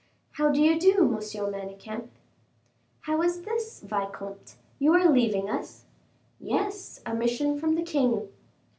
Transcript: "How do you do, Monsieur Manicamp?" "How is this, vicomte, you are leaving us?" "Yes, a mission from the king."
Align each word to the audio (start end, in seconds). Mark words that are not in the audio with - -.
"How 0.31 0.49
do 0.49 0.59
you 0.59 0.79
do, 0.79 1.05
Monsieur 1.07 1.45
Manicamp?" 1.51 2.09
"How 3.01 3.21
is 3.21 3.43
this, 3.43 3.81
vicomte, 3.81 4.55
you 4.79 4.93
are 4.93 5.07
leaving 5.07 5.47
us?" 5.47 5.85
"Yes, 6.39 7.03
a 7.05 7.13
mission 7.13 7.55
from 7.59 7.75
the 7.75 7.83
king." 7.83 8.27